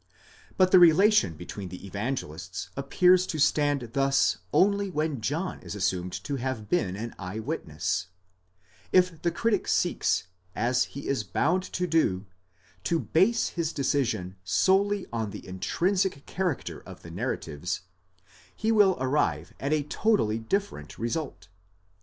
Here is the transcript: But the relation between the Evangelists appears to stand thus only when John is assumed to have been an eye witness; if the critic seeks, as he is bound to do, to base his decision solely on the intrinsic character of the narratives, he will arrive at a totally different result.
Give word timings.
But 0.57 0.71
the 0.71 0.79
relation 0.79 1.35
between 1.35 1.69
the 1.69 1.85
Evangelists 1.85 2.71
appears 2.75 3.27
to 3.27 3.37
stand 3.37 3.91
thus 3.93 4.37
only 4.51 4.89
when 4.89 5.21
John 5.21 5.59
is 5.61 5.75
assumed 5.75 6.13
to 6.23 6.37
have 6.37 6.67
been 6.67 6.95
an 6.95 7.13
eye 7.19 7.37
witness; 7.37 8.07
if 8.91 9.21
the 9.21 9.29
critic 9.29 9.67
seeks, 9.67 10.23
as 10.55 10.85
he 10.85 11.07
is 11.07 11.23
bound 11.23 11.61
to 11.73 11.85
do, 11.85 12.25
to 12.85 12.99
base 12.99 13.49
his 13.49 13.71
decision 13.73 14.37
solely 14.43 15.05
on 15.13 15.29
the 15.29 15.47
intrinsic 15.47 16.25
character 16.25 16.79
of 16.81 17.03
the 17.03 17.11
narratives, 17.11 17.81
he 18.55 18.71
will 18.71 18.97
arrive 18.99 19.53
at 19.59 19.71
a 19.71 19.83
totally 19.83 20.39
different 20.39 20.97
result. 20.97 21.47